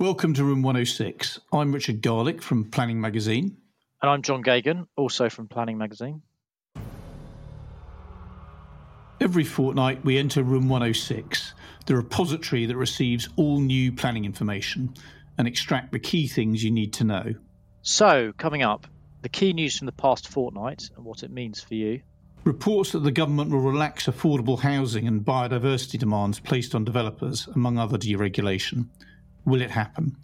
[0.00, 1.40] Welcome to Room 106.
[1.52, 3.58] I'm Richard Garlick from Planning Magazine.
[4.00, 6.22] And I'm John Geoghegan, also from Planning Magazine.
[9.20, 11.52] Every fortnight, we enter Room 106,
[11.84, 14.94] the repository that receives all new planning information
[15.36, 17.34] and extract the key things you need to know.
[17.82, 18.86] So, coming up,
[19.20, 22.00] the key news from the past fortnight and what it means for you.
[22.44, 27.76] Reports that the government will relax affordable housing and biodiversity demands placed on developers, among
[27.76, 28.86] other deregulation.
[29.44, 30.16] Will it happen?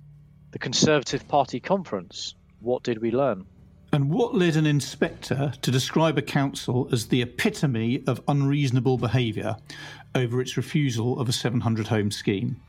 [0.53, 2.35] The Conservative Party conference.
[2.61, 3.47] What did we learn?
[3.93, 9.57] And what led an inspector to describe a council as the epitome of unreasonable behaviour
[10.15, 12.61] over its refusal of a 700 home scheme?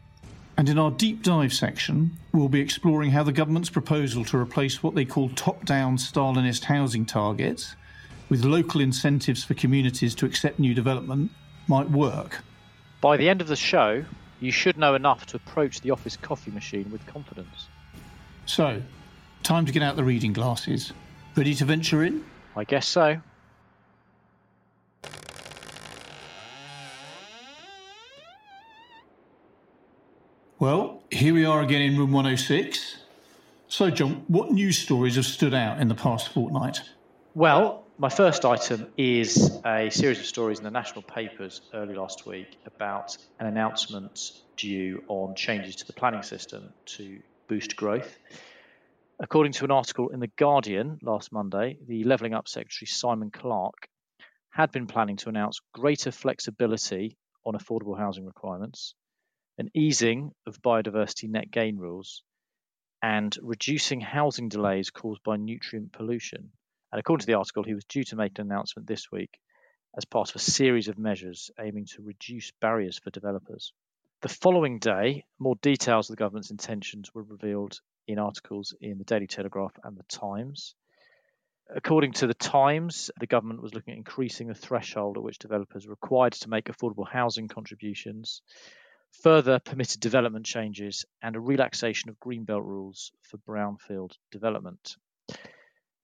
[0.58, 4.82] And in our deep dive section, we'll be exploring how the government's proposal to replace
[4.82, 7.76] what they call top down Stalinist housing targets
[8.30, 11.32] with local incentives for communities to accept new development
[11.68, 12.44] might work.
[13.02, 14.04] By the end of the show,
[14.40, 17.68] you should know enough to approach the office coffee machine with confidence.
[18.45, 18.82] So,
[19.44, 20.94] time to get out the reading glasses.
[21.36, 22.23] Ready to venture in?
[22.56, 23.22] I guess so.
[30.59, 32.97] Well, here we are again in room 106.
[33.67, 36.81] So, John, what news stories have stood out in the past fortnight?
[37.36, 42.28] Well, my first item is a series of stories in the national papers early last
[42.28, 48.16] week about an announcement due on changes to the planning system to boost growth.
[49.20, 53.88] According to an article in The Guardian last Monday, the Levelling Up Secretary Simon Clarke
[54.52, 58.94] had been planning to announce greater flexibility on affordable housing requirements,
[59.58, 62.22] an easing of biodiversity net gain rules,
[63.02, 66.52] and reducing housing delays caused by nutrient pollution.
[66.98, 69.40] And according to the article, he was due to make an announcement this week
[69.95, 73.72] as part of a series of measures aiming to reduce barriers for developers.
[74.23, 79.03] The following day, more details of the government's intentions were revealed in articles in the
[79.03, 80.73] Daily Telegraph and the Times.
[81.70, 85.85] According to the Times, the government was looking at increasing the threshold at which developers
[85.85, 88.41] are required to make affordable housing contributions,
[89.22, 94.97] further permitted development changes, and a relaxation of greenbelt rules for brownfield development.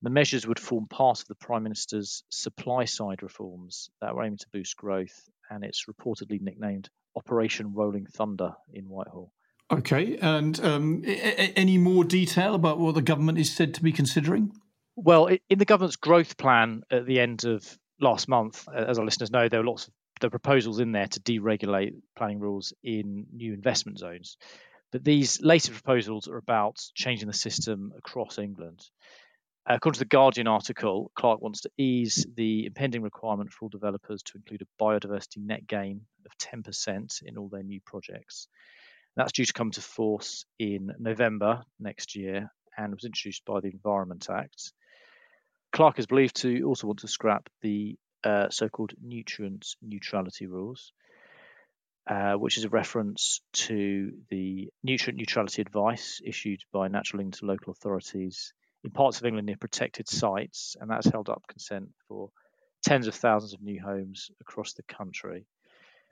[0.04, 4.40] The measures would form part of the Prime Minister's supply side reforms that were aiming
[4.40, 9.32] to boost growth, and it's reportedly nicknamed Operation Rolling Thunder in Whitehall.
[9.72, 14.52] Okay, and um, any more detail about what the government is said to be considering?
[14.98, 17.66] Well, in the government's growth plan at the end of
[18.00, 21.20] last month, as our listeners know, there were lots of the proposals in there to
[21.22, 24.38] deregulate planning rules in new investment zones.
[24.92, 28.82] But these later proposals are about changing the system across England.
[29.66, 34.22] According to the Guardian article, Clarke wants to ease the impending requirement for all developers
[34.24, 38.50] to include a biodiversity net gain of 10% in all their new projects.
[39.16, 43.70] That's due to come to force in November next year and was introduced by the
[43.70, 44.74] Environment Act.
[45.72, 47.96] Clarke is believed to also want to scrap the
[48.26, 50.92] uh, so called nutrient neutrality rules,
[52.08, 57.46] uh, which is a reference to the nutrient neutrality advice issued by Natural England to
[57.46, 58.54] local authorities
[58.84, 62.30] in parts of England near protected sites, and that's held up consent for
[62.84, 65.46] tens of thousands of new homes across the country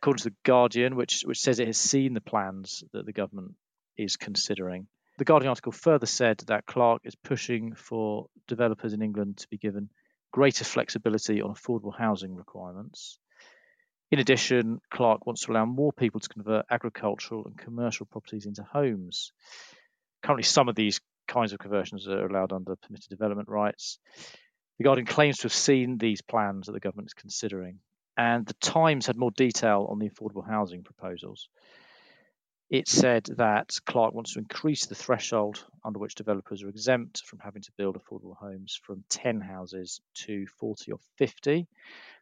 [0.02, 3.54] according to the Guardian, which which says it has seen the plans that the government
[3.98, 4.88] is considering.
[5.20, 9.58] The Guardian article further said that Clarke is pushing for developers in England to be
[9.58, 9.90] given
[10.32, 13.20] greater flexibility on affordable housing requirements.
[14.10, 18.64] In addition, Clarke wants to allow more people to convert agricultural and commercial properties into
[18.64, 19.32] homes.
[20.24, 21.00] Currently, some of these
[21.32, 24.00] kinds of conversions that are allowed under permitted development rights.
[24.78, 27.80] The Guardian claims to have seen these plans that the government is considering
[28.18, 31.48] and the Times had more detail on the affordable housing proposals.
[32.70, 37.40] It said that Clarke wants to increase the threshold under which developers are exempt from
[37.40, 41.68] having to build affordable homes from 10 houses to 40 or 50.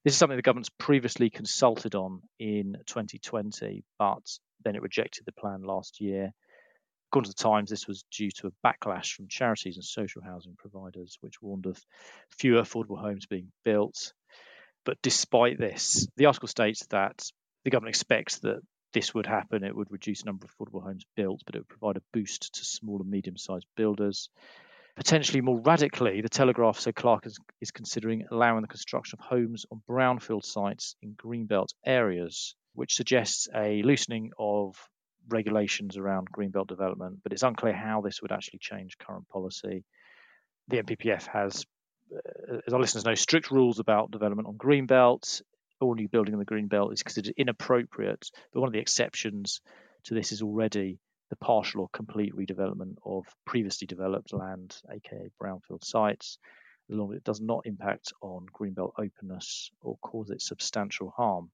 [0.04, 5.32] This is something the government's previously consulted on in 2020, but then it rejected the
[5.32, 6.34] plan last year.
[7.10, 10.56] According to the Times, this was due to a backlash from charities and social housing
[10.58, 11.80] providers, which warned of
[12.30, 14.14] fewer affordable homes being built
[14.86, 17.30] but despite this, the article states that
[17.64, 18.62] the government expects that
[18.94, 19.64] this would happen.
[19.64, 22.56] It would reduce the number of affordable homes built, but it would provide a boost
[22.56, 24.30] to small and medium sized builders.
[24.96, 29.66] Potentially more radically, the Telegraph said Clarke is, is, considering allowing the construction of homes
[29.72, 34.76] on brownfield sites in greenbelt areas, which suggests a loosening of
[35.32, 39.84] regulations around greenbelt development, but it's unclear how this would actually change current policy.
[40.68, 41.66] The NPPF has
[42.14, 45.42] uh, as our listeners know, strict rules about development on greenbelt.
[45.80, 49.62] All new building in the greenbelt is considered inappropriate, but one of the exceptions
[50.06, 51.00] to this is already
[51.30, 56.38] the partial or complete redevelopment of previously developed land, aka brownfield sites,
[56.90, 61.52] as long as it does not impact on greenbelt openness or cause it substantial harm.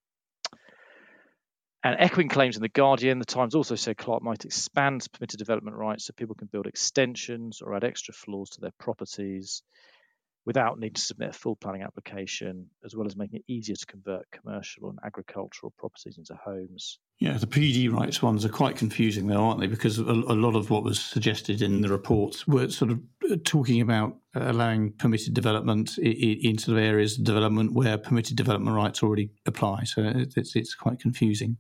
[1.86, 5.78] And echoing claims in The Guardian, The Times also said Clarke might expand permitted development
[5.78, 9.62] rights so people can build extensions or add extra floors to their properties
[10.45, 13.86] without needing to submit a full planning application, as well as making it easier to
[13.86, 17.00] convert commercial and agricultural properties into homes.
[17.19, 19.68] Yeah, the PD rights ones are quite confusing, though, aren't they?
[19.68, 23.00] Because a, a lot of what was suggested in the reports were sort of
[23.31, 28.36] uh, talking about allowing permitted development in, in sort of areas of development where permitted
[28.36, 29.86] development rights already apply.
[29.86, 31.57] So it's, it's quite confusing.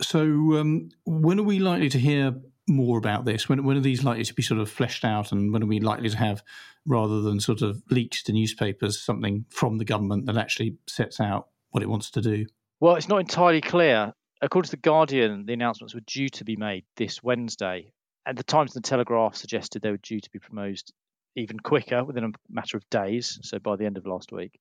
[0.00, 2.32] So, um, when are we likely to hear
[2.68, 3.48] more about this?
[3.48, 5.80] When, when are these likely to be sort of fleshed out, and when are we
[5.80, 6.42] likely to have,
[6.86, 11.48] rather than sort of leaks to newspapers, something from the government that actually sets out
[11.70, 12.46] what it wants to do?
[12.80, 14.12] Well, it's not entirely clear.
[14.40, 17.92] According to the Guardian, the announcements were due to be made this Wednesday,
[18.24, 20.92] and the Times and the Telegraph suggested they were due to be proposed
[21.36, 24.58] even quicker, within a matter of days, so by the end of last week.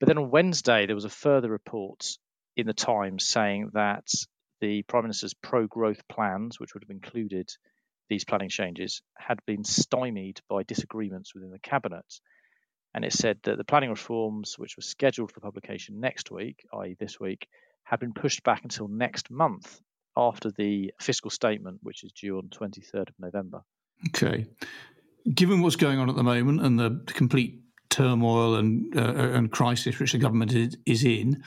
[0.00, 2.04] But then on Wednesday, there was a further report
[2.56, 4.06] in the Times saying that
[4.64, 7.50] the Prime Minister's pro growth plans, which would have included
[8.08, 12.06] these planning changes, had been stymied by disagreements within the Cabinet.
[12.94, 16.96] And it said that the planning reforms, which were scheduled for publication next week, i.e.,
[16.98, 17.46] this week,
[17.82, 19.80] had been pushed back until next month
[20.16, 23.62] after the fiscal statement, which is due on 23rd of November.
[24.08, 24.46] Okay.
[25.34, 27.60] Given what's going on at the moment and the complete
[27.90, 31.42] turmoil and uh, and crisis which the government is, is in,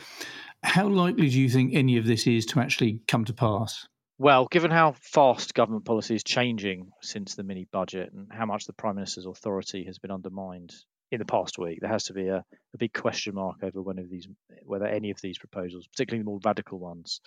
[0.68, 3.88] how likely do you think any of this is to actually come to pass?
[4.20, 8.66] Well, given how fast government policy is changing since the mini budget and how much
[8.66, 10.74] the Prime Minister's authority has been undermined
[11.10, 12.44] in the past week, there has to be a,
[12.74, 14.28] a big question mark over these,
[14.64, 17.22] whether any of these proposals, particularly the more radical ones,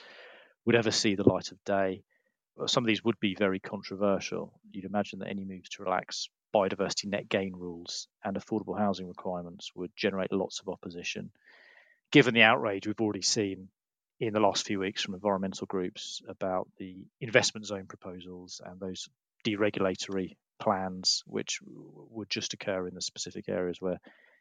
[0.66, 2.02] would ever see the light of day.
[2.66, 4.52] Some of these would be very controversial.
[4.70, 9.70] You'd imagine that any moves to relax biodiversity net gain rules and affordable housing requirements
[9.74, 11.30] would generate lots of opposition
[12.10, 13.68] given the outrage we've already seen
[14.18, 19.08] in the last few weeks from environmental groups about the investment zone proposals and those
[19.46, 23.98] deregulatory plans, which would just occur in the specific areas where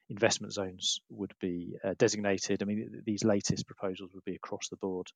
[0.09, 2.61] investment zones would be uh, designated.
[2.61, 5.07] I mean, these latest proposals would be across the board.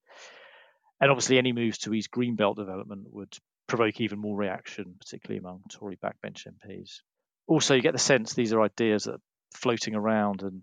[1.02, 3.36] And obviously, any moves to ease greenbelt development would
[3.68, 7.02] provoke even more reaction, particularly among Tory backbench MPs.
[7.48, 9.22] Also, you get the sense these are ideas that are
[9.54, 10.62] floating around and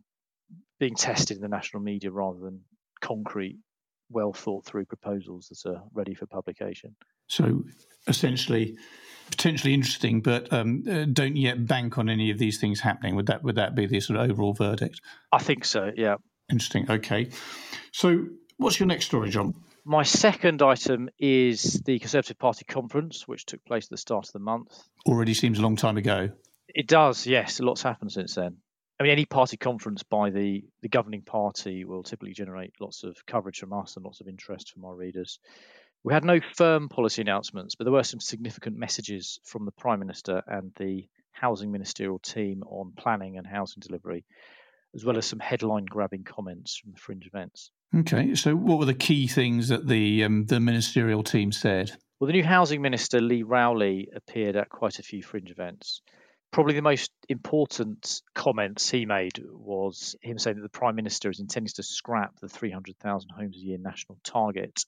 [0.80, 2.62] being tested in the national media rather than
[3.00, 3.58] concrete,
[4.10, 6.96] well thought through proposals that are ready for publication.
[7.28, 7.62] So
[8.08, 8.76] essentially,
[9.30, 13.14] potentially interesting, but um, uh, don't yet bank on any of these things happening.
[13.14, 15.00] Would that would that be the sort of overall verdict?
[15.30, 15.92] I think so.
[15.96, 16.16] Yeah.
[16.50, 16.90] Interesting.
[16.90, 17.28] Okay.
[17.92, 19.54] So, what's your next story, John?
[19.84, 24.32] My second item is the Conservative Party conference, which took place at the start of
[24.32, 24.76] the month.
[25.06, 26.30] Already seems a long time ago.
[26.68, 27.60] It does, yes.
[27.60, 28.58] A lot's happened since then.
[29.00, 33.16] I mean, any party conference by the, the governing party will typically generate lots of
[33.24, 35.38] coverage from us and lots of interest from our readers.
[36.04, 40.00] We had no firm policy announcements, but there were some significant messages from the Prime
[40.00, 44.26] Minister and the housing ministerial team on planning and housing delivery,
[44.94, 47.70] as well as some headline grabbing comments from the fringe events.
[47.96, 51.90] Okay, so what were the key things that the um, the ministerial team said?
[52.18, 56.02] Well, the new housing minister Lee Rowley appeared at quite a few fringe events
[56.50, 61.40] probably the most important comments he made was him saying that the prime minister is
[61.40, 64.84] intending to scrap the 300,000 homes a year national target.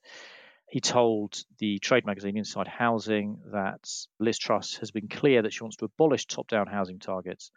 [0.69, 3.89] He told the trade magazine Inside Housing that
[4.19, 7.51] Liz Truss has been clear that she wants to abolish top down housing targets,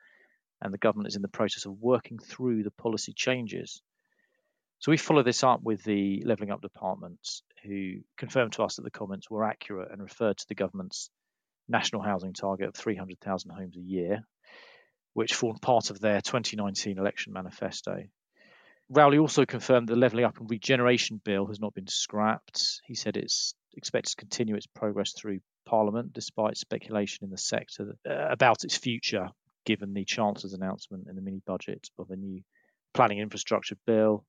[0.62, 3.82] and the government is in the process of working through the policy changes.
[4.80, 8.84] So we follow this up with the Levelling Up Department, who confirmed to us that
[8.84, 11.10] the comments were accurate and referred to the government's
[11.68, 14.22] national housing target of 300,000 homes a year,
[15.14, 18.04] which formed part of their 2019 election manifesto.
[18.90, 22.82] Rowley also confirmed the Levelling Up and Regeneration Bill has not been scrapped.
[22.86, 27.96] He said it's expected to continue its progress through Parliament, despite speculation in the sector
[28.08, 29.30] uh, about its future,
[29.66, 32.42] given the Chancellor's announcement in the mini budget of a new
[32.94, 34.24] planning infrastructure bill.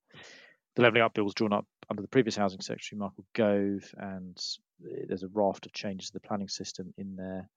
[0.76, 4.38] The Levelling Up Bill was drawn up under the previous Housing Secretary, Michael Gove, and
[4.78, 7.48] there's a raft of changes to the planning system in there.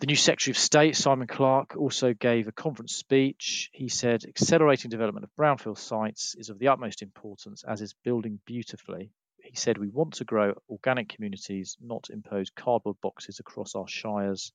[0.00, 3.70] The new Secretary of State, Simon Clarke, also gave a conference speech.
[3.72, 8.38] He said, Accelerating development of brownfield sites is of the utmost importance, as is building
[8.44, 9.10] beautifully.
[9.42, 14.52] He said, We want to grow organic communities, not impose cardboard boxes across our shires.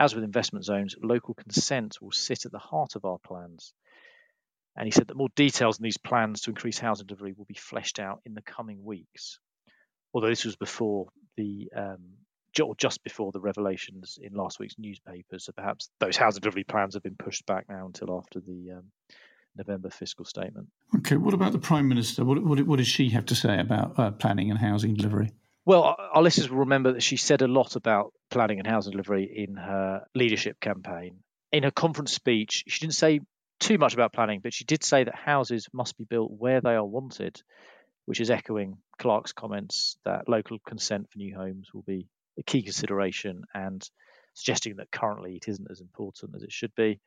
[0.00, 3.72] As with investment zones, local consent will sit at the heart of our plans.
[4.76, 7.54] And he said that more details on these plans to increase housing delivery will be
[7.54, 9.38] fleshed out in the coming weeks
[10.16, 11.98] although this was before the um,
[12.78, 15.44] just before the revelations in last week's newspapers.
[15.44, 18.84] So perhaps those housing delivery plans have been pushed back now until after the um,
[19.54, 20.68] November fiscal statement.
[20.96, 22.24] Okay, what about the Prime Minister?
[22.24, 25.32] What, what, what does she have to say about uh, planning and housing delivery?
[25.66, 29.30] Well, our listeners will remember that she said a lot about planning and housing delivery
[29.36, 31.18] in her leadership campaign.
[31.52, 33.20] In her conference speech, she didn't say
[33.58, 36.74] too much about planning, but she did say that houses must be built where they
[36.74, 37.40] are wanted,
[38.04, 42.08] which is echoing Clarke's comments that local consent for new homes will be
[42.38, 43.88] a key consideration and
[44.34, 47.00] suggesting that currently it isn't as important as it should be.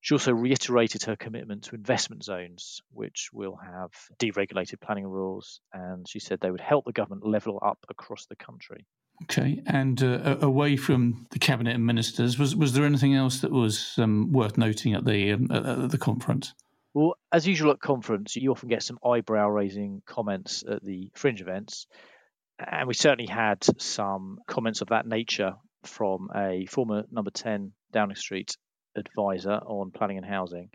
[0.00, 6.08] She also reiterated her commitment to investment zones, which will have deregulated planning rules, and
[6.08, 8.84] she said they would help the government level up across the country.
[9.22, 13.52] Okay, and uh, away from the cabinet and ministers, was was there anything else that
[13.52, 16.54] was um, worth noting at the um, at the conference?
[16.94, 21.40] Well, as usual at conference, you often get some eyebrow raising comments at the fringe
[21.40, 21.86] events,
[22.58, 28.16] and we certainly had some comments of that nature from a former number ten Downing
[28.16, 28.56] Street
[28.96, 30.70] advisor on planning and housing.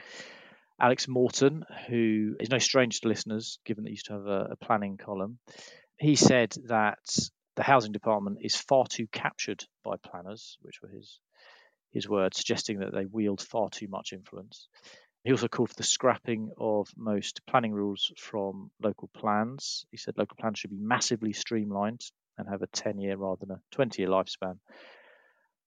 [0.80, 4.50] Alex Morton, who is no stranger to listeners, given that he used to have a,
[4.52, 5.40] a planning column,
[6.00, 7.00] he said that
[7.58, 11.20] the housing department is far too captured by planners, which were his
[11.92, 14.68] his words, suggesting that they wield far too much influence.
[15.24, 19.86] He also called for the scrapping of most planning rules from local plans.
[19.90, 22.02] He said local plans should be massively streamlined
[22.38, 24.60] and have a 10 year rather than a 20 year lifespan.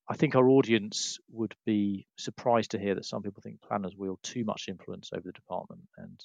[0.09, 4.21] I think our audience would be surprised to hear that some people think planners wield
[4.23, 6.25] too much influence over the department and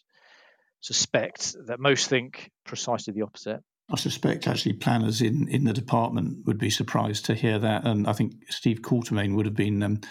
[0.82, 3.64] suspect that most think precisely the opposite.
[3.90, 7.86] I suspect actually planners in, in the department would be surprised to hear that.
[7.86, 10.02] And I think Steve Quartermain would have been, um,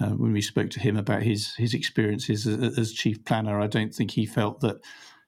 [0.00, 3.66] uh, when we spoke to him about his, his experiences as, as, chief planner, I
[3.66, 4.76] don't think he felt that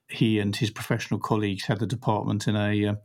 [0.07, 2.95] he and his professional colleagues had the department in a uh,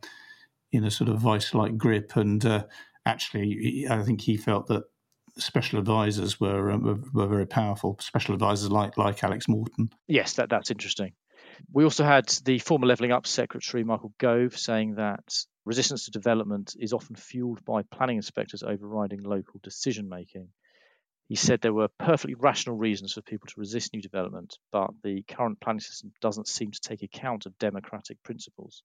[0.71, 2.15] in a sort of vice like grip.
[2.15, 2.65] And uh,
[3.05, 4.83] actually, I think he felt that
[5.37, 7.97] special advisors were, um, were, were very powerful.
[8.01, 9.89] Special advisors like like Alex Morton.
[10.07, 11.13] Yes, that that's interesting.
[11.71, 16.75] We also had the former Levelling Up Secretary Michael Gove saying that resistance to development
[16.79, 20.49] is often fueled by planning inspectors overriding local decision making.
[21.27, 25.23] He said there were perfectly rational reasons for people to resist new development, but the
[25.23, 28.81] current planning system doesn't seem to take account of democratic principles.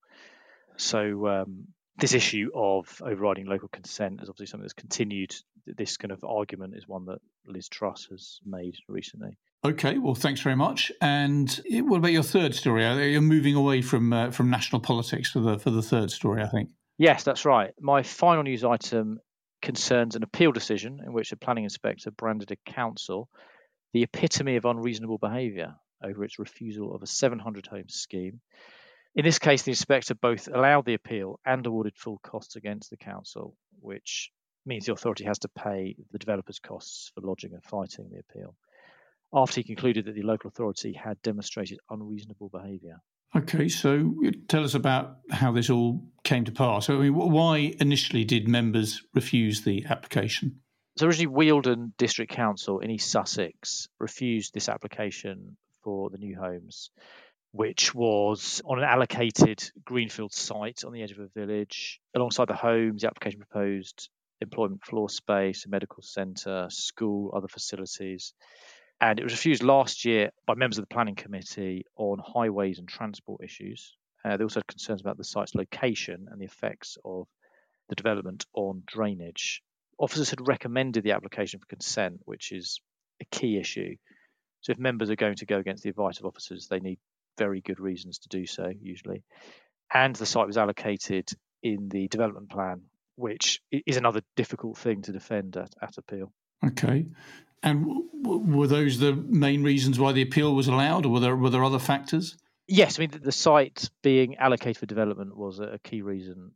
[0.76, 5.34] So um, this issue of overriding local consent is obviously something that's continued.
[5.66, 9.38] This kind of argument is one that Liz Truss has made recently.
[9.64, 10.90] Okay, well, thanks very much.
[11.00, 12.82] And what about your third story?
[13.12, 16.48] You're moving away from uh, from national politics for the for the third story, I
[16.48, 16.70] think.
[16.98, 17.72] Yes, that's right.
[17.80, 19.20] My final news item
[19.60, 23.28] concerns an appeal decision in which a planning inspector branded a council
[23.92, 28.40] the epitome of unreasonable behaviour over its refusal of a 700 home scheme
[29.14, 32.96] in this case, the inspector both allowed the appeal and awarded full costs against the
[32.96, 34.30] council, which
[34.64, 38.56] means the authority has to pay the developer's costs for lodging and fighting the appeal.
[39.34, 43.00] After he concluded that the local authority had demonstrated unreasonable behaviour.
[43.34, 46.90] Okay, so uh, tell us about how this all came to pass.
[46.90, 50.60] I mean, why initially did members refuse the application?
[50.98, 56.90] So originally, Wealden District Council in East Sussex refused this application for the new homes
[57.52, 62.00] which was on an allocated greenfield site on the edge of a village.
[62.16, 64.08] Alongside the homes, the application proposed
[64.40, 68.32] employment floor space, a medical centre, school, other facilities.
[69.02, 72.88] And it was refused last year by members of the planning committee on highways and
[72.88, 73.96] transport issues.
[74.24, 77.26] Uh, they also had concerns about the site's location and the effects of
[77.88, 79.60] the development on drainage.
[79.98, 82.80] Officers had recommended the application for consent, which is
[83.20, 83.96] a key issue.
[84.60, 87.00] So if members are going to go against the advice of officers, they need
[87.36, 89.24] very good reasons to do so, usually.
[89.92, 91.28] And the site was allocated
[91.60, 92.82] in the development plan,
[93.16, 96.32] which is another difficult thing to defend at, at appeal.
[96.64, 97.06] Okay.
[97.62, 97.84] And
[98.22, 101.50] w- were those the main reasons why the appeal was allowed, or were there, were
[101.50, 102.36] there other factors?
[102.66, 106.52] Yes, I mean, the site being allocated for development was a key reason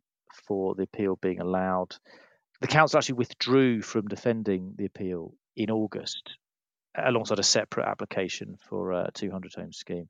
[0.47, 1.97] for the appeal being allowed.
[2.61, 6.37] The council actually withdrew from defending the appeal in August
[6.97, 10.09] alongside a separate application for a 200 home scheme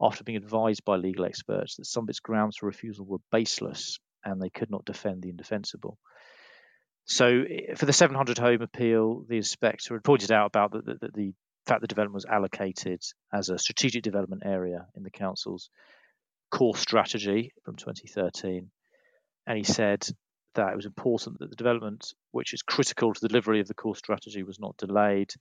[0.00, 3.98] after being advised by legal experts that some of its grounds for refusal were baseless
[4.24, 5.98] and they could not defend the indefensible.
[7.06, 11.10] So, eh, for the 700 home appeal, the inspector had pointed out about the, the,
[11.14, 11.32] the
[11.66, 15.70] fact the development was allocated as a strategic development area in the council's
[16.50, 18.70] core strategy from 2013.
[19.46, 20.06] And he said
[20.54, 23.74] that it was important that the development, which is critical to the delivery of the
[23.74, 25.32] core strategy, was not delayed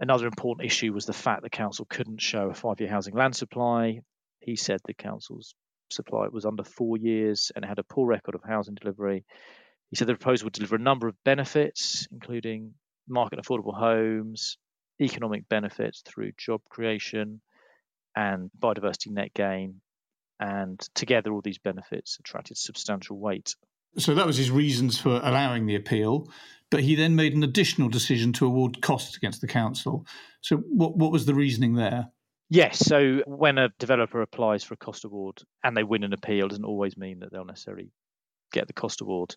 [0.00, 3.36] Another important issue was the fact the council couldn't show a five year housing land
[3.36, 4.00] supply.
[4.40, 5.54] He said the council's
[5.90, 9.26] supply was under four years and it had a poor record of housing delivery.
[9.90, 12.74] He said the proposal would deliver a number of benefits, including
[13.08, 14.56] market affordable homes,
[15.00, 17.40] economic benefits through job creation
[18.16, 19.80] and biodiversity net gain.
[20.38, 23.54] And together, all these benefits attracted substantial weight.
[23.98, 26.30] So that was his reasons for allowing the appeal.
[26.70, 30.06] But he then made an additional decision to award costs against the council.
[30.40, 32.10] So, what, what was the reasoning there?
[32.48, 32.78] Yes.
[32.78, 36.64] So, when a developer applies for a cost award and they win an appeal, doesn't
[36.64, 37.90] always mean that they'll necessarily
[38.50, 39.36] get the cost award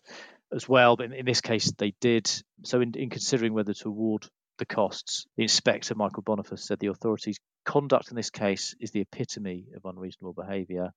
[0.52, 0.96] as well.
[0.96, 2.30] But in, in this case, they did.
[2.62, 4.26] So, in, in considering whether to award
[4.58, 9.00] the costs, the inspector, Michael Boniface, said the authorities' conduct in this case is the
[9.00, 10.90] epitome of unreasonable behaviour.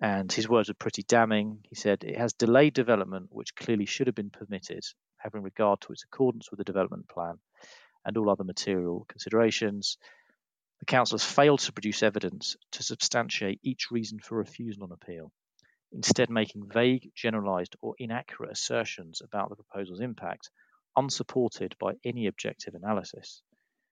[0.00, 1.60] And his words are pretty damning.
[1.68, 4.82] He said, It has delayed development which clearly should have been permitted,
[5.18, 7.38] having regard to its accordance with the development plan
[8.04, 9.96] and all other material considerations.
[10.80, 15.32] The council has failed to produce evidence to substantiate each reason for refusal on appeal,
[15.94, 20.50] instead, making vague, generalised, or inaccurate assertions about the proposal's impact,
[20.96, 23.42] unsupported by any objective analysis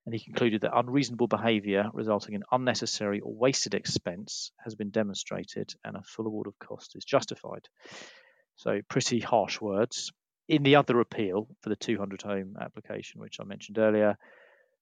[0.05, 5.73] and he concluded that unreasonable behaviour resulting in unnecessary or wasted expense has been demonstrated
[5.85, 7.69] and a full award of cost is justified.
[8.57, 10.13] So, pretty harsh words.
[10.49, 14.19] In the other appeal for the 200 home application, which I mentioned earlier,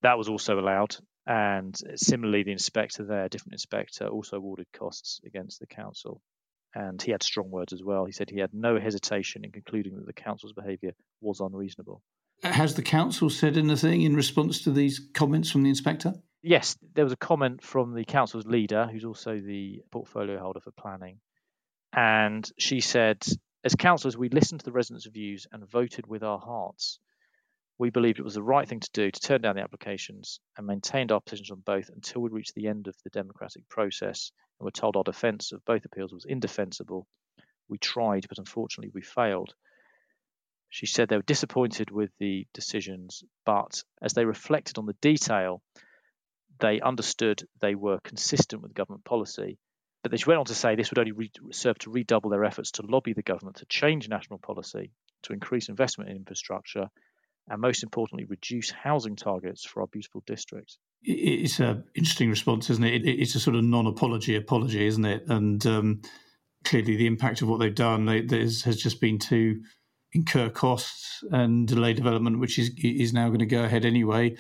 [0.03, 0.97] that was also allowed.
[1.27, 6.23] And similarly, the inspector there, different inspector, also awarded costs against the council.
[6.75, 8.05] And he had strong words as well.
[8.05, 12.03] He said he had no hesitation in concluding that the council's behaviour was unreasonable.
[12.43, 16.15] Has the council said anything in response to these comments from the inspector?
[16.43, 20.71] Yes, there was a comment from the council's leader, who's also the portfolio holder for
[20.71, 21.19] planning.
[21.93, 23.23] And she said,
[23.63, 26.99] As councillors, we listened to the residents' views and voted with our hearts.
[27.81, 30.67] We believed it was the right thing to do to turn down the applications and
[30.67, 34.67] maintained our positions on both until we reached the end of the democratic process and
[34.67, 37.07] were told our defence of both appeals was indefensible.
[37.71, 39.55] We tried, but unfortunately we failed.
[40.69, 45.63] She said they were disappointed with the decisions, but as they reflected on the detail,
[46.59, 49.59] they understood they were consistent with government policy.
[50.03, 52.73] But she went on to say this would only re- serve to redouble their efforts
[52.73, 56.91] to lobby the government to change national policy, to increase investment in infrastructure,
[57.49, 60.79] and most importantly, reduce housing targets for our beautiful district.
[61.03, 63.07] It's an interesting response, isn't it?
[63.07, 65.25] It's a sort of non-apology apology, isn't it?
[65.29, 66.03] And um,
[66.65, 69.61] clearly, the impact of what they've done has just been to
[70.13, 74.37] incur costs and delay development, which is is now going to go ahead anyway.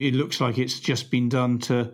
[0.00, 1.92] It looks like it's just been done to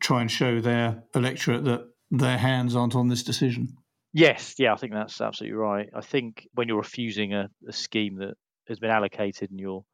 [0.00, 3.76] try and show their electorate that their hands aren't on this decision.
[4.12, 5.88] Yes, yeah, I think that's absolutely right.
[5.94, 8.34] I think when you're refusing a, a scheme that
[8.68, 9.84] has been allocated in your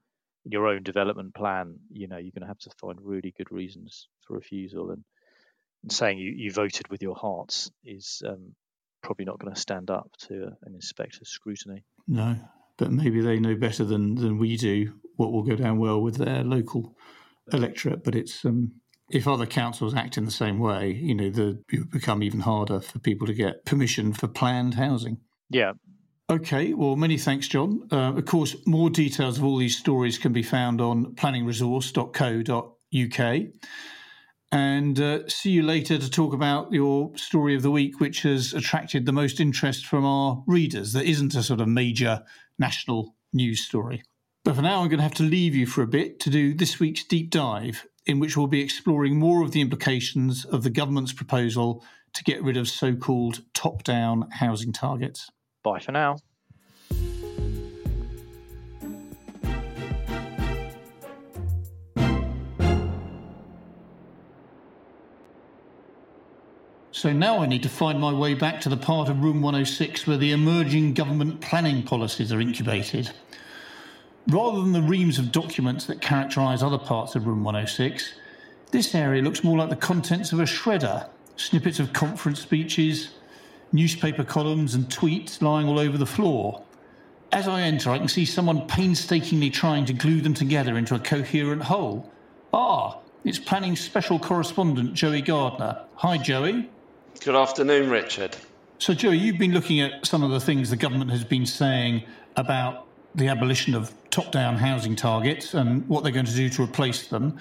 [0.45, 3.53] in your own development plan, you know, you're going to have to find really good
[3.53, 5.05] reasons for refusal, and,
[5.83, 8.55] and saying you, you voted with your hearts is um,
[9.03, 11.85] probably not going to stand up to an inspector's scrutiny.
[12.09, 12.37] No,
[12.79, 16.17] but maybe they know better than than we do what will go down well with
[16.17, 16.97] their local
[17.53, 18.03] electorate.
[18.03, 18.73] But it's um,
[19.11, 22.41] if other councils act in the same way, you know, the, it would become even
[22.41, 25.19] harder for people to get permission for planned housing.
[25.51, 25.73] Yeah.
[26.31, 27.89] Okay, well, many thanks, John.
[27.91, 33.43] Uh, of course, more details of all these stories can be found on planningresource.co.uk.
[34.53, 38.55] And uh, see you later to talk about your story of the week, which has
[38.55, 40.93] attracted the most interest from our readers.
[40.93, 42.23] That isn't a sort of major
[42.61, 44.05] national news story.
[44.45, 46.55] But for now, I'm going to have to leave you for a bit to do
[46.55, 50.71] this week's deep dive, in which we'll be exploring more of the implications of the
[50.71, 55.29] government's proposal to get rid of so called top down housing targets.
[55.63, 56.17] Bye for now.
[66.93, 70.07] So now I need to find my way back to the part of Room 106
[70.07, 73.11] where the emerging government planning policies are incubated.
[74.29, 78.13] Rather than the reams of documents that characterise other parts of Room 106,
[78.71, 83.11] this area looks more like the contents of a shredder snippets of conference speeches,
[83.73, 86.63] newspaper columns, and tweets lying all over the floor.
[87.33, 90.99] As I enter, I can see someone painstakingly trying to glue them together into a
[90.99, 92.11] coherent whole.
[92.53, 95.85] Ah, it's planning special correspondent Joey Gardiner.
[95.97, 96.69] Hi, Joey.
[97.21, 98.37] Good afternoon, Richard.
[98.79, 102.03] So, Joey, you've been looking at some of the things the government has been saying
[102.37, 106.63] about the abolition of top down housing targets and what they're going to do to
[106.63, 107.39] replace them.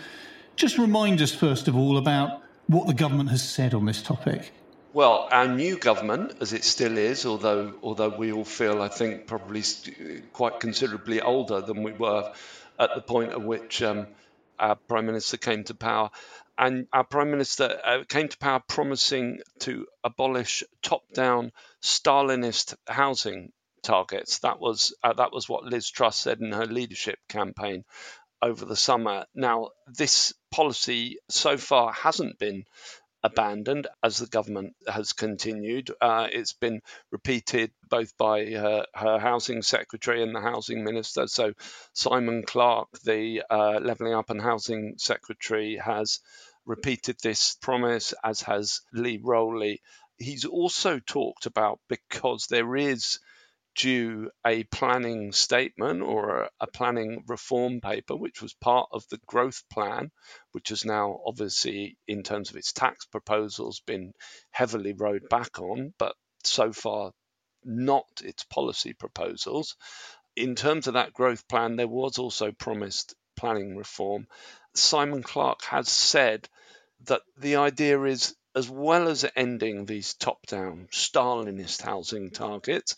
[0.56, 4.52] Just remind us, first of all, about what the government has said on this topic.
[4.92, 9.28] Well, our new government, as it still is, although although we all feel, I think,
[9.28, 9.62] probably
[10.34, 12.34] quite considerably older than we were
[12.80, 14.08] at the point at which um,
[14.58, 16.10] our prime minister came to power,
[16.58, 21.52] and our prime minister uh, came to power promising to abolish top-down
[21.84, 23.52] Stalinist housing
[23.84, 24.40] targets.
[24.40, 27.86] That was uh, that was what Liz Truss said in her leadership campaign
[28.42, 29.26] over the summer.
[29.36, 32.64] Now, this policy so far hasn't been
[33.24, 35.92] abandoned as the government has continued.
[36.00, 41.28] Uh, it's been repeated both by her, her, housing secretary and the housing minister.
[41.28, 41.54] So,
[41.94, 46.20] Simon Clarke, the uh, Levelling Up and Housing Secretary, has
[46.66, 49.82] repeated this promise, as has Lee Rowley.
[50.18, 53.20] He's also talked about because there is
[53.76, 59.64] due a planning statement or a, planning reform paper, which was part of the growth
[59.72, 60.12] plan,
[60.52, 64.14] which has now obviously, in terms of its tax proposals, been
[64.52, 67.12] heavily rowed back on, but so far
[67.64, 69.76] not its policy proposals.
[70.36, 74.28] In terms of that growth plan, there was also promised planning reform.
[74.76, 76.48] Simon Clarke has said
[77.06, 82.96] that the idea is as well as ending these top down Stalinist housing targets,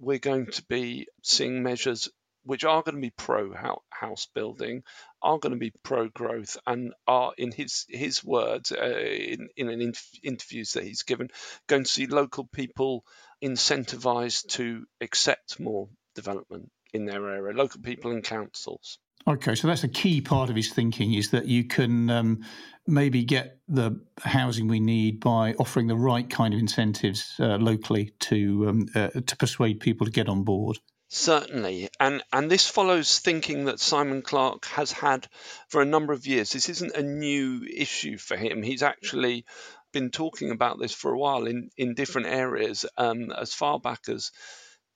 [0.00, 2.08] we're going to be seeing measures
[2.44, 3.54] which are going to be pro
[3.90, 4.82] house building,
[5.22, 9.68] are going to be pro growth, and are, in his his words, uh, in in
[9.68, 11.28] an interviews that he's given,
[11.66, 13.04] going to see local people
[13.44, 18.98] incentivized to accept more development in their area, local people and councils.
[19.26, 22.44] Okay, so that's a key part of his thinking is that you can um,
[22.86, 28.12] maybe get the housing we need by offering the right kind of incentives uh, locally
[28.20, 30.78] to um, uh, to persuade people to get on board.
[31.08, 35.26] Certainly, and and this follows thinking that Simon Clarke has had
[35.68, 36.50] for a number of years.
[36.50, 38.62] This isn't a new issue for him.
[38.62, 39.44] He's actually
[39.92, 42.86] been talking about this for a while in in different areas.
[42.96, 44.30] Um, as far back as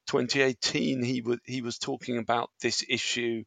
[0.06, 3.44] 2018, he was he was talking about this issue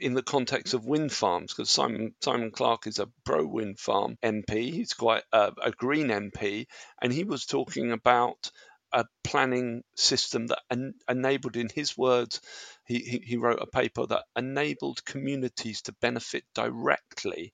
[0.00, 4.16] in the context of wind farms, because Simon Simon Clarke is a pro wind farm
[4.22, 4.72] MP.
[4.72, 6.66] He's quite a, a green MP,
[7.02, 8.50] and he was talking about
[8.92, 12.40] a planning system that en- enabled, in his words,
[12.86, 17.52] he, he, he wrote a paper that enabled communities to benefit directly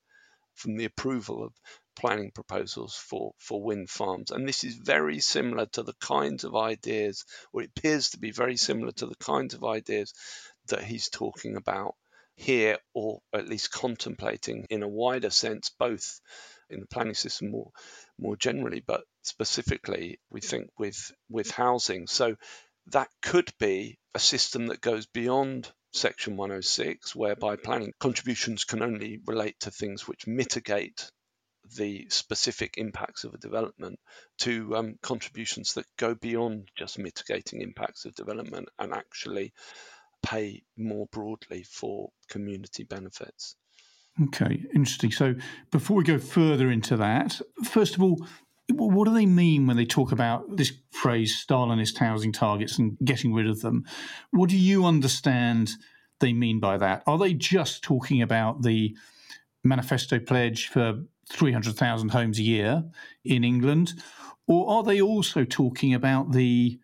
[0.55, 1.53] from the approval of
[1.95, 4.31] planning proposals for, for wind farms.
[4.31, 8.31] And this is very similar to the kinds of ideas, or it appears to be
[8.31, 10.15] very similar to the kinds of ideas
[10.69, 11.95] that he's talking about
[12.37, 16.21] here, or at least contemplating in a wider sense, both
[16.71, 17.71] in the planning system more
[18.19, 22.07] more generally, but specifically we think with with housing.
[22.07, 22.37] So
[22.89, 29.21] that could be a system that goes beyond Section 106, whereby planning contributions can only
[29.27, 31.11] relate to things which mitigate
[31.77, 33.99] the specific impacts of a development
[34.39, 39.53] to um, contributions that go beyond just mitigating impacts of development and actually
[40.27, 43.55] pay more broadly for community benefits.
[44.25, 45.13] Okay, interesting.
[45.13, 45.35] So
[45.71, 48.27] before we go further into that, first of all,
[48.73, 53.33] what do they mean when they talk about this phrase Stalinist housing targets and getting
[53.33, 53.85] rid of them?
[54.33, 55.73] What do you understand
[56.19, 57.05] they mean by that?
[57.07, 58.97] Are they just talking about the
[59.63, 62.85] manifesto pledge for 300,000 homes a year
[63.25, 63.95] in England?
[64.49, 66.81] Or are they also talking about the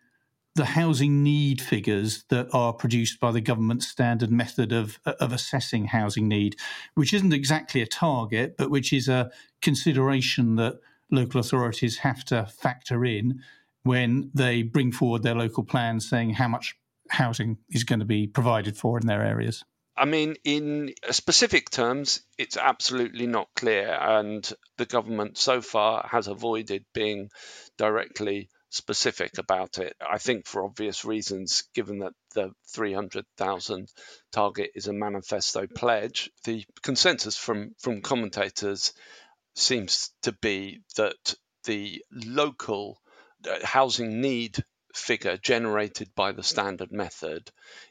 [0.55, 5.87] the housing need figures that are produced by the government standard method of, of assessing
[5.87, 6.57] housing need,
[6.95, 9.31] which isn't exactly a target, but which is a
[9.63, 10.79] consideration that
[11.11, 13.41] local authorities have to factor in
[13.85, 16.75] when they bring forward their local plans saying how much
[17.09, 19.65] housing is going to be provided for in their areas.
[19.97, 26.29] I mean, in specific terms, it's absolutely not clear, and the government so far has
[26.29, 27.29] avoided being
[27.77, 29.95] directly specific about it.
[30.01, 33.89] I think for obvious reasons, given that the 300,000
[34.33, 38.95] target is a manifesto pledge, the consensus from, from commentators
[39.55, 42.99] seems to be that the local
[43.49, 47.51] uh, housing need figure generated by the standard method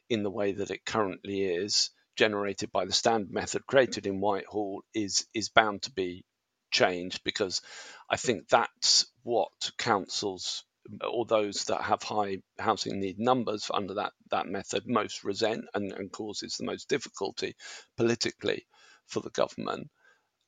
[0.09, 4.83] in the way that it currently is generated by the standard method created in Whitehall
[4.93, 6.23] is is bound to be
[6.71, 7.61] changed because
[8.09, 10.63] I think that's what councils
[11.07, 15.91] or those that have high housing need numbers under that, that method most resent and,
[15.91, 17.55] and causes the most difficulty
[17.97, 18.65] politically
[19.07, 19.89] for the government.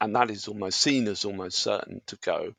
[0.02, 2.54] And that is almost seen as almost certain to go.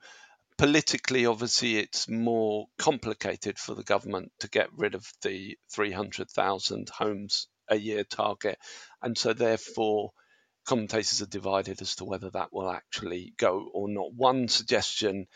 [0.57, 7.49] Politically, obviously, it's more complicated for the government to get rid of the 300,000 homes
[7.69, 8.57] a year target.
[9.03, 10.13] And so, therefore,
[10.65, 14.15] commentators are divided as to whether that will actually go or not.
[14.15, 15.27] One suggestion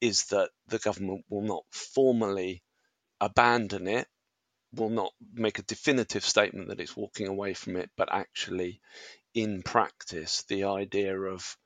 [0.00, 2.62] is that the government will not formally
[3.20, 4.08] abandon it,
[4.72, 8.80] will not make a definitive statement that it's walking away from it, but actually,
[9.34, 11.56] in practice, the idea of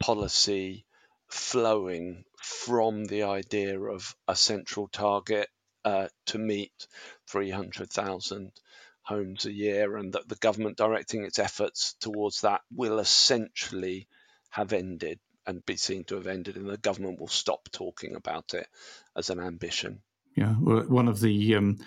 [0.00, 0.86] policy
[1.28, 5.48] flowing from the idea of a central target
[5.84, 6.86] uh, to meet
[7.28, 8.52] 300,000
[9.02, 14.08] homes a year, and that the government directing its efforts towards that will essentially
[14.50, 18.54] have ended and be seen to have ended, and the government will stop talking about
[18.54, 18.68] it
[19.16, 20.00] as an ambition.
[20.36, 21.78] Yeah, well, one of the um,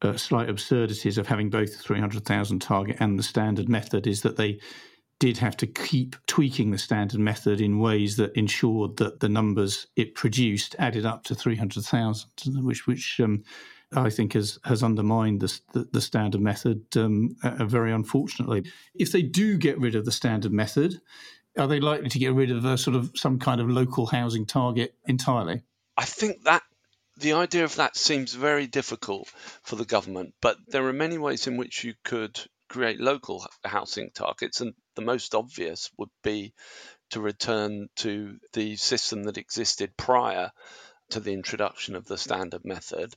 [0.00, 4.36] uh, slight absurdities of having both the 300,000 target and the standard method is that
[4.36, 4.60] they
[5.18, 9.88] did have to keep tweaking the standard method in ways that ensured that the numbers
[9.96, 13.42] it produced added up to 300,000, which, which um,
[13.94, 18.64] I think has has undermined the, the, the standard method um, uh, very unfortunately.
[18.94, 21.00] If they do get rid of the standard method,
[21.58, 24.46] are they likely to get rid of a sort of some kind of local housing
[24.46, 25.62] target entirely?
[25.96, 26.62] I think that
[27.18, 29.28] the idea of that seems very difficult
[29.62, 34.10] for the government, but there are many ways in which you could create local housing
[34.14, 36.54] targets, and the most obvious would be
[37.10, 40.50] to return to the system that existed prior
[41.10, 43.14] to the introduction of the standard method.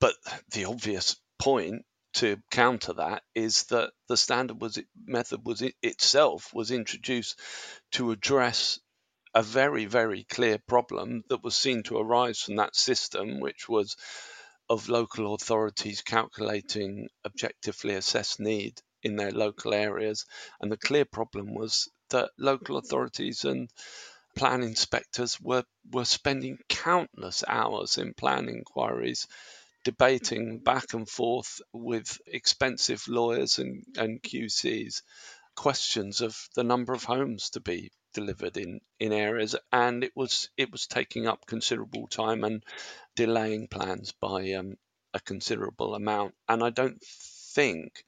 [0.00, 0.14] But
[0.52, 6.52] the obvious point to counter that is that the standard was method was it itself
[6.54, 7.38] was introduced
[7.92, 8.80] to address
[9.34, 13.96] a very very clear problem that was seen to arise from that system which was
[14.68, 20.26] of local authorities calculating objectively assessed need in their local areas.
[20.60, 23.70] And the clear problem was that local authorities and
[24.36, 29.26] plan inspectors were were spending countless hours in plan inquiries
[29.88, 35.00] debating back and forth with expensive lawyers and, and QCs
[35.56, 40.50] questions of the number of homes to be delivered in, in areas and it was
[40.58, 42.62] it was taking up considerable time and
[43.16, 44.74] delaying plans by um,
[45.14, 48.04] a considerable amount and I don't think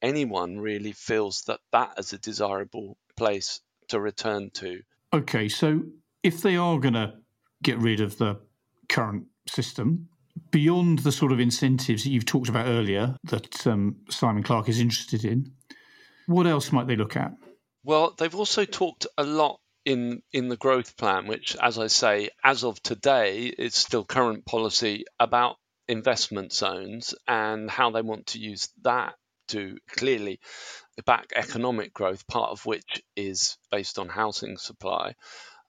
[0.00, 4.80] anyone really feels that that is a desirable place to return to.
[5.12, 5.82] Okay, so
[6.22, 7.16] if they are going to
[7.62, 8.38] get rid of the
[8.88, 10.08] current system,
[10.50, 14.80] beyond the sort of incentives that you've talked about earlier that um, Simon Clarke is
[14.80, 15.52] interested in,
[16.26, 17.32] what else might they look at?
[17.84, 22.28] Well, they've also talked a lot in in the growth plan, which, as I say,
[22.44, 25.56] as of today, is still current policy about
[25.88, 29.14] investment zones and how they want to use that
[29.48, 30.40] to clearly
[31.06, 35.14] back economic growth, part of which is based on housing supply.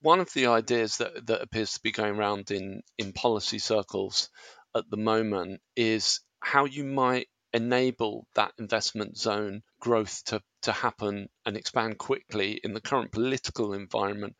[0.01, 4.29] One of the ideas that, that appears to be going around in, in policy circles
[4.75, 11.27] at the moment is how you might enable that investment zone growth to, to happen
[11.45, 14.35] and expand quickly in the current political environment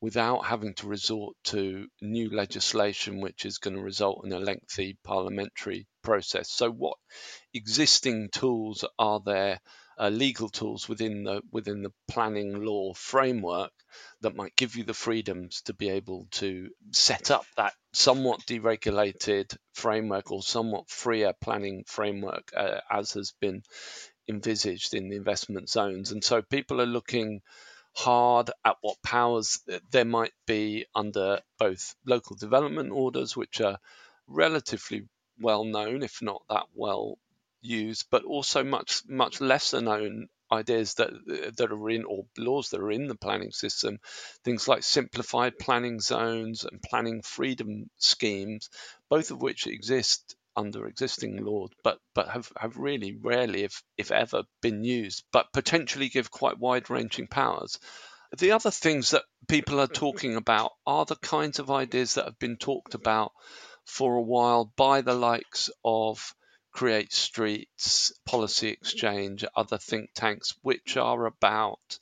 [0.00, 4.98] without having to resort to new legislation, which is going to result in a lengthy
[5.04, 6.50] parliamentary process.
[6.50, 6.96] So, what
[7.52, 9.60] existing tools are there
[10.00, 13.72] uh, legal tools within the within the planning law framework
[14.22, 19.54] that might give you the freedoms to be able to set up that somewhat deregulated
[19.74, 23.62] framework or somewhat freer planning framework uh, as has been
[24.26, 26.12] envisaged in the investment zones.
[26.12, 27.42] And so people are looking
[27.94, 29.60] hard at what powers
[29.90, 33.78] there might be under both local development orders which are
[34.28, 35.08] relatively
[35.40, 37.18] well known if not that well
[37.60, 41.10] used, but also much much lesser known ideas that
[41.56, 43.98] that are in or laws that are in the planning system,
[44.44, 48.68] things like simplified planning zones and planning freedom schemes,
[49.08, 54.10] both of which exist under existing law, but but have, have really rarely, if if
[54.10, 57.78] ever, been used, but potentially give quite wide ranging powers.
[58.36, 62.38] The other things that people are talking about are the kinds of ideas that have
[62.38, 63.32] been talked about
[63.84, 66.34] for a while by the likes of
[66.72, 71.98] Create Streets, Policy Exchange, other think tanks, which are about,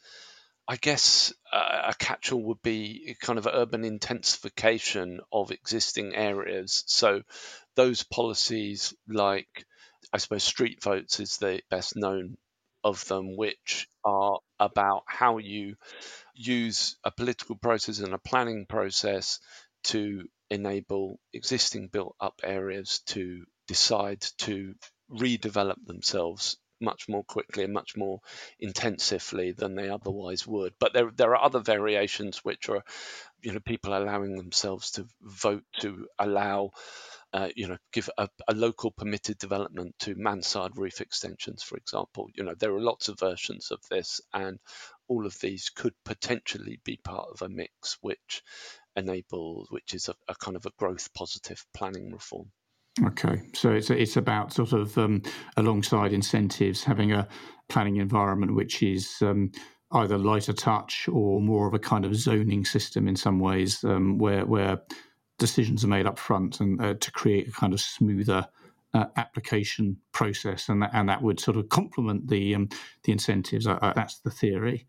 [0.66, 6.84] I guess, uh, a catch-all would be kind of urban intensification of existing areas.
[6.86, 7.22] So
[7.74, 9.66] those policies, like
[10.12, 12.36] I suppose street votes, is the best known
[12.84, 15.76] of them, which are about how you
[16.34, 19.40] use a political process and a planning process
[19.84, 24.74] to enable existing built up areas to decide to
[25.10, 28.20] redevelop themselves much more quickly and much more
[28.60, 30.74] intensively than they otherwise would.
[30.78, 32.82] But there there are other variations which are,
[33.42, 36.70] you know, people allowing themselves to vote to allow.
[37.30, 42.26] Uh, you know, give a, a, local permitted development to mansard roof extensions, for example.
[42.34, 44.58] You know, there are lots of versions of this, and
[45.08, 48.42] all of these could potentially be part of a mix which
[48.96, 52.50] enables, which is a, a kind of a growth positive planning reform.
[53.04, 55.22] Okay, so it's it's about sort of um,
[55.56, 57.28] alongside incentives, having a
[57.68, 59.52] planning environment which is um,
[59.92, 64.18] either lighter touch or more of a kind of zoning system in some ways, um,
[64.18, 64.80] where where
[65.38, 68.44] decisions are made up front and uh, to create a kind of smoother
[68.94, 72.68] uh, application process, and that, and that would sort of complement the um,
[73.04, 73.64] the incentives.
[73.66, 74.86] that's the theory.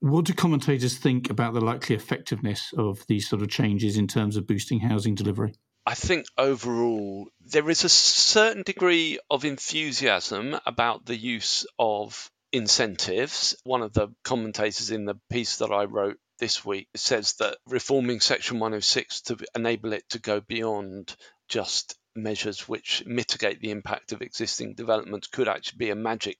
[0.00, 4.36] What do commentators think about the likely effectiveness of these sort of changes in terms
[4.36, 5.54] of boosting housing delivery?
[5.84, 13.56] I think overall there is a certain degree of enthusiasm about the use of incentives.
[13.64, 18.20] One of the commentators in the piece that I wrote this week says that reforming
[18.20, 21.16] Section 106 to enable it to go beyond
[21.48, 26.38] just measures which mitigate the impact of existing developments could actually be a magic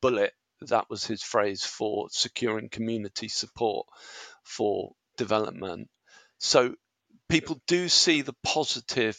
[0.00, 0.32] bullet.
[0.62, 3.86] That was his phrase for securing community support
[4.42, 5.88] for development.
[6.38, 6.74] So
[7.30, 9.16] people do see the positive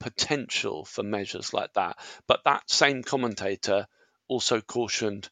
[0.00, 1.96] potential for measures like that.
[2.26, 3.86] But that same commentator
[4.28, 5.28] also cautioned,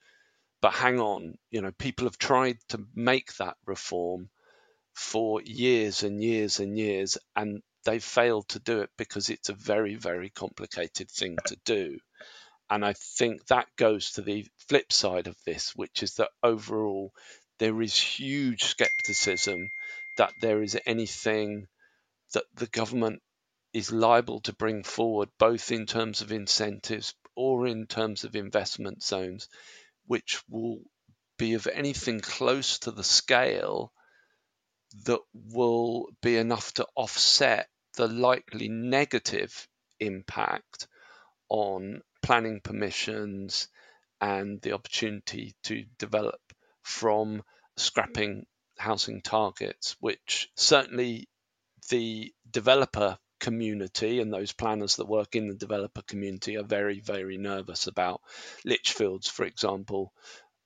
[0.63, 4.31] but hang on, you know, people have tried to make that reform
[4.95, 9.55] for years and years and years, and they've failed to do it because it's a
[9.55, 11.99] very, very complicated thing to do.
[12.69, 17.13] And I think that goes to the flip side of this, which is that overall
[17.59, 19.69] there is huge skepticism
[20.17, 21.67] that there is anything
[22.33, 23.23] that the government
[23.73, 29.03] is liable to bring forward, both in terms of incentives or in terms of investment
[29.03, 29.49] zones,
[30.07, 30.81] which will
[31.39, 33.93] be of anything close to the scale
[35.05, 39.69] that will be enough to offset the likely negative
[40.01, 40.89] impact
[41.49, 43.69] on planning permissions
[44.21, 46.41] and the opportunity to develop
[46.83, 47.43] from
[47.77, 48.45] scrapping
[48.79, 51.29] housing targets, which certainly
[51.91, 57.39] the developer community and those planners that work in the developer community are very, very
[57.39, 58.21] nervous about
[58.65, 60.13] Lichfields, for example,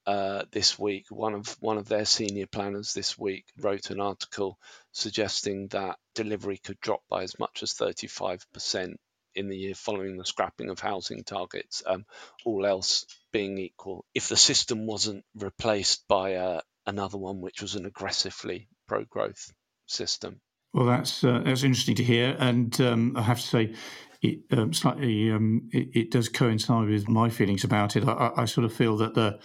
[0.06, 1.06] uh, this week.
[1.10, 4.58] One of one of their senior planners this week wrote an article
[4.92, 8.94] suggesting that delivery could drop by as much as 35%
[9.34, 12.04] in the year following the scrapping of housing targets, um,
[12.44, 17.74] all else being equal, if the system wasn't replaced by uh, another one which was
[17.74, 19.52] an aggressively pro growth
[19.86, 20.40] system.
[20.74, 23.74] Well, that's uh, that's interesting to hear, and um, I have to say,
[24.22, 28.02] it um, slightly um, it, it, does coincide with my feelings about it.
[28.08, 29.38] I, I, sort of feel that the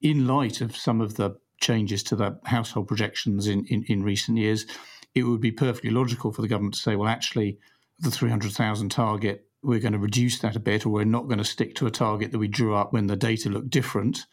[0.00, 4.38] in light of some of the changes to the household projections in, in, in recent
[4.38, 4.64] years,
[5.14, 7.58] it would be perfectly logical for the government to say, well, actually,
[7.98, 11.44] the 300,000 target, we're going to reduce that a bit, or we're not going to
[11.44, 14.24] stick to a target that we drew up when the data looked different.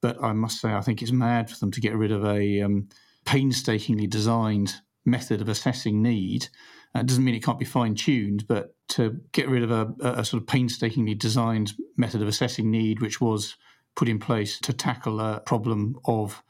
[0.00, 2.62] But I must say, I think it's mad for them to get rid of a
[2.62, 2.88] um,
[3.26, 4.76] painstakingly designed
[5.06, 6.48] method of assessing need.
[6.94, 9.94] Uh, it doesn't mean it can't be fine tuned, but to get rid of a,
[10.00, 13.56] a, sort of painstakingly designed method of assessing need, which was
[13.94, 16.42] put in place to tackle a problem of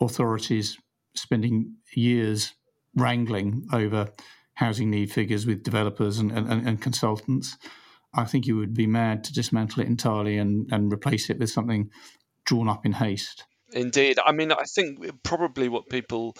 [0.00, 0.78] authorities
[1.14, 2.54] spending years
[2.96, 4.08] wrangling over
[4.54, 7.56] housing need figures with developers and, and, and consultants.
[8.14, 11.50] I think you would be mad to dismantle it entirely and, and replace it with
[11.50, 11.90] something
[12.44, 13.44] drawn up in haste.
[13.72, 14.18] Indeed.
[14.24, 16.36] I mean, I think probably what people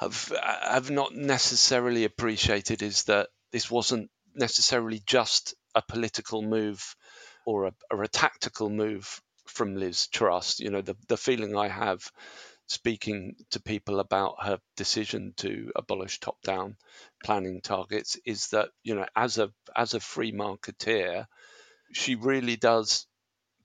[0.00, 0.32] have
[0.62, 6.96] have not necessarily appreciated is that this wasn't necessarily just a political move
[7.44, 10.58] or a, or a tactical move from Liz Truss.
[10.58, 12.10] You know, the, the feeling I have
[12.66, 16.76] speaking to people about her decision to abolish top-down
[17.22, 21.26] planning targets is that you know as a as a free marketeer
[21.92, 23.08] she really does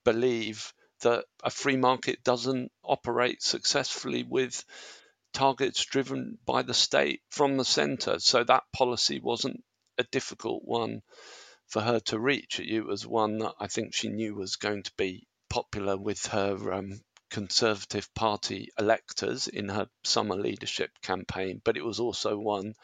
[0.04, 4.65] believe that a free market doesn't operate successfully with
[5.36, 9.63] targets driven by the state from the center so that policy wasn't
[9.98, 11.02] a difficult one
[11.67, 14.91] for her to reach it was one that I think she knew was going to
[14.98, 21.84] be popular with her um, Conservative Party electors in her summer leadership campaign, but it
[21.84, 22.76] was also one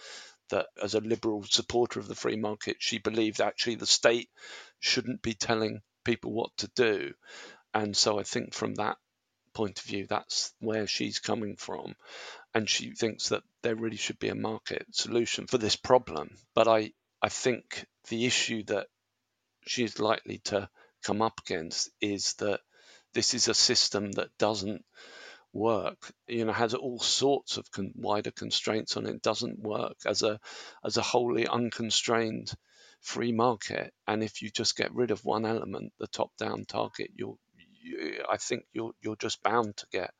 [0.50, 4.30] that, as a liberal supporter of the free market, she believed actually the state
[4.80, 7.14] shouldn't be telling people what to do.
[7.74, 8.98] And so I think from that
[9.54, 11.96] point of view, that's where she's coming from.
[12.54, 16.36] And she thinks that there really should be a market solution for this problem.
[16.54, 18.88] But I, I think the issue that
[19.68, 20.70] she's likely to
[21.04, 22.60] come up against is that
[23.14, 24.84] this is a system that doesn't
[25.54, 30.24] work you know has all sorts of con- wider constraints on it doesn't work as
[30.24, 30.40] a
[30.84, 32.52] as a wholly unconstrained
[33.02, 37.10] free market and if you just get rid of one element the top down target
[37.16, 37.36] you're
[37.82, 40.12] you, i think you're you're just bound to get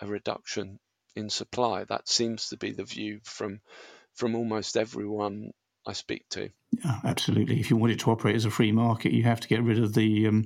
[0.00, 0.78] a reduction
[1.18, 3.60] in supply that seems to be the view from
[4.14, 5.50] from almost everyone
[5.86, 6.50] I speak to.
[6.72, 7.60] Yeah, absolutely.
[7.60, 9.78] If you want it to operate as a free market, you have to get rid
[9.78, 10.44] of the um,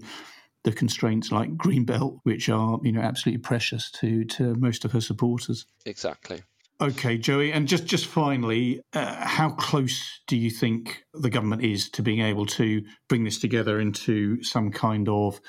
[0.65, 5.01] the constraints like greenbelt, which are you know absolutely precious to to most of her
[5.01, 5.67] supporters.
[5.85, 6.43] Exactly.
[6.81, 11.91] Okay, Joey, and just just finally, uh, how close do you think the government is
[11.91, 15.41] to being able to bring this together into some kind of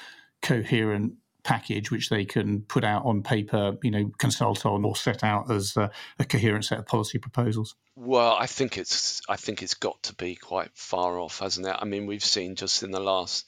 [0.41, 1.13] coherent
[1.43, 5.51] package which they can put out on paper, you know, consult on or set out
[5.51, 7.75] as a, a coherent set of policy proposals?
[7.95, 11.75] Well, I think it's I think it's got to be quite far off, hasn't it?
[11.77, 13.45] I mean, we've seen just in the last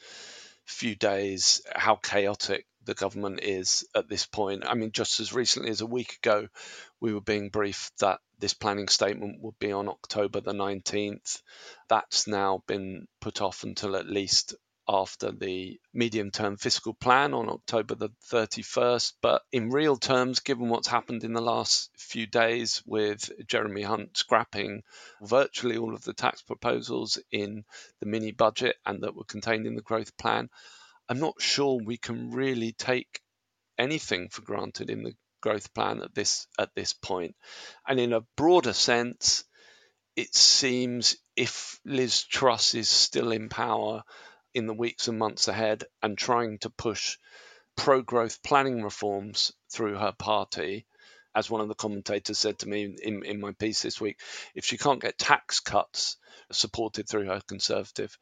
[0.66, 4.64] few days how chaotic the government is at this point.
[4.66, 6.48] I mean, just as recently as a week ago,
[7.00, 11.42] we were being briefed that this planning statement would be on October the 19th.
[11.90, 14.56] That's now been put off until at least
[14.88, 19.14] after the medium term fiscal plan on October the 31st.
[19.22, 24.18] But in real terms, given what's happened in the last few days with Jeremy Hunt
[24.18, 24.84] scrapping
[25.22, 27.64] virtually all of the tax proposals in
[28.00, 30.50] the mini budget and that were contained in the growth plan,
[31.10, 33.22] I'm not sure we can really take
[33.78, 37.36] anything for granted in the growth plan at this at this point.
[37.88, 39.44] And in a broader sense,
[40.16, 44.04] it seems if Liz Truss is still in power
[44.56, 47.18] in the weeks and months ahead and trying to push
[47.76, 50.88] pro growth planning reforms through her party,
[51.36, 54.18] as one of the commentators said to me in, in my piece this week,
[54.56, 56.16] if she can't get tax cuts
[56.54, 58.18] supported through her Conservative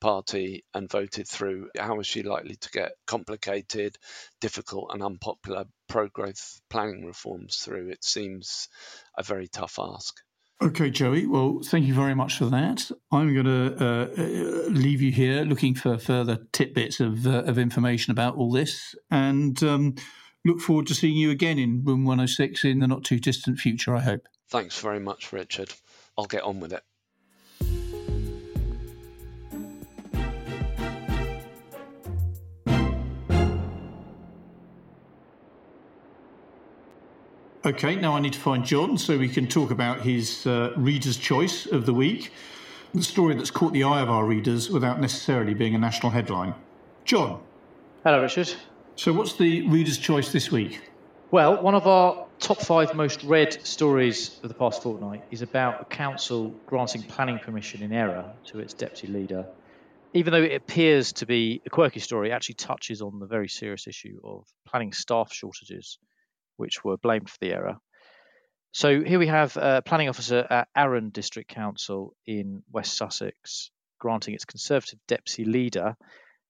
[0.00, 3.96] Party and voted through, how is she likely to get complicated,
[4.40, 7.88] difficult, and unpopular pro growth planning reforms through?
[7.88, 8.68] It seems
[9.18, 10.14] a very tough ask.
[10.62, 11.26] Okay, Joey.
[11.26, 12.90] Well, thank you very much for that.
[13.10, 17.58] I'm going to uh, uh, leave you here looking for further tidbits of, uh, of
[17.58, 19.96] information about all this and um,
[20.44, 23.94] look forward to seeing you again in Room 106 in the not too distant future,
[23.96, 24.22] I hope.
[24.48, 25.74] Thanks very much, Richard.
[26.16, 26.84] I'll get on with it.
[37.66, 41.16] Okay, now I need to find John so we can talk about his uh, reader's
[41.16, 42.30] choice of the week,
[42.92, 46.54] the story that's caught the eye of our readers without necessarily being a national headline.
[47.06, 47.40] John.
[48.04, 48.52] Hello, Richard.
[48.96, 50.90] So, what's the reader's choice this week?
[51.30, 55.80] Well, one of our top five most read stories of the past fortnight is about
[55.80, 59.46] a council granting planning permission in error to its deputy leader.
[60.12, 63.48] Even though it appears to be a quirky story, it actually touches on the very
[63.48, 65.98] serious issue of planning staff shortages
[66.56, 67.76] which were blamed for the error.
[68.72, 73.70] So here we have a planning officer at Arun District Council in West Sussex
[74.04, 75.96] granting its Conservative deputy leader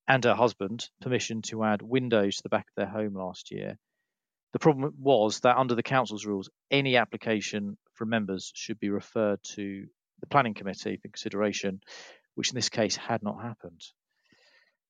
[0.08, 3.78] and her husband permission to add windows to the back of their home last year.
[4.52, 9.38] The problem was that under the council's rules, any application from members should be referred
[9.54, 9.86] to
[10.20, 11.80] the planning committee for consideration,
[12.34, 13.82] which in this case had not happened.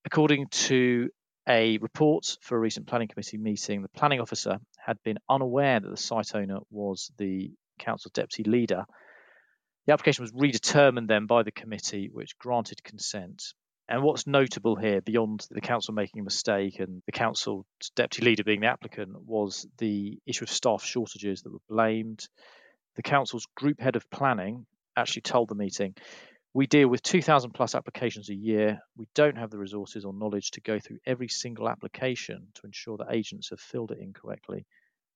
[0.05, 1.11] According to
[1.49, 5.89] a report for a recent planning committee meeting, the planning officer had been unaware that
[5.89, 8.85] the site owner was the council deputy leader.
[9.87, 13.43] The application was redetermined then by the committee, which granted consent.
[13.87, 18.45] And what's notable here, beyond the council making a mistake and the council deputy leader
[18.45, 22.27] being the applicant, was the issue of staff shortages that were blamed.
[22.97, 24.65] The council's group head of planning
[24.97, 25.95] actually told the meeting
[26.55, 28.79] we deal with 2,000 plus applications a year.
[28.97, 32.97] We don't have the resources or knowledge to go through every single application to ensure
[32.99, 34.65] that agents have filled it incorrectly,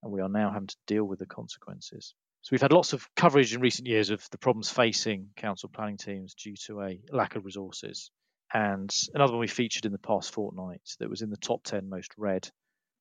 [0.03, 2.13] and we are now having to deal with the consequences.
[2.43, 5.97] So we've had lots of coverage in recent years of the problems facing council planning
[5.97, 8.11] teams due to a lack of resources.
[8.53, 11.89] And another one we featured in the past fortnight that was in the top 10
[11.89, 12.49] most read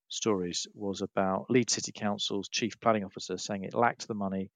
[0.10, 4.52] stories was about Leeds City Council's chief planning officer saying it lacked the money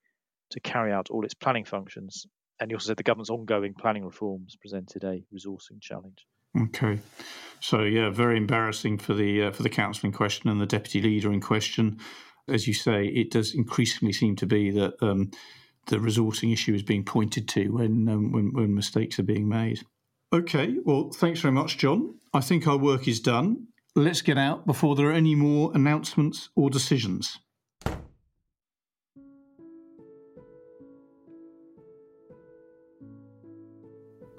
[0.51, 2.27] to carry out all its planning functions
[2.61, 6.27] and he also said the government's ongoing planning reforms presented a resourcing challenge.
[6.57, 6.99] Okay,
[7.59, 11.01] so yeah, very embarrassing for the uh, for the council in question and the deputy
[11.01, 11.99] leader in question.
[12.47, 15.31] As you say, it does increasingly seem to be that um,
[15.87, 19.81] the resourcing issue is being pointed to when, um, when when mistakes are being made.
[20.33, 22.15] Okay, well, thanks very much, John.
[22.33, 23.67] I think our work is done.
[23.95, 27.39] Let's get out before there are any more announcements or decisions.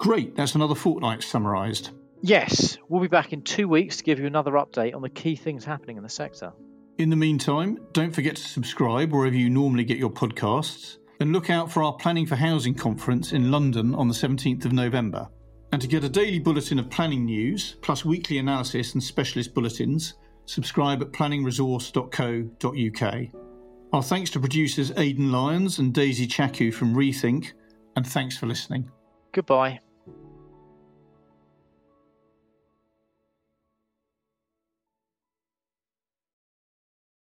[0.03, 1.91] Great, that's another fortnight summarised.
[2.21, 5.37] Yes, we'll be back in two weeks to give you another update on the key
[5.37, 6.51] things happening in the sector.
[6.97, 11.49] In the meantime, don't forget to subscribe wherever you normally get your podcasts and look
[11.49, 15.29] out for our Planning for Housing conference in London on the 17th of November.
[15.71, 20.15] And to get a daily bulletin of planning news, plus weekly analysis and specialist bulletins,
[20.47, 23.27] subscribe at planningresource.co.uk.
[23.93, 27.53] Our thanks to producers Aidan Lyons and Daisy Chaku from Rethink,
[27.95, 28.91] and thanks for listening.
[29.31, 29.79] Goodbye.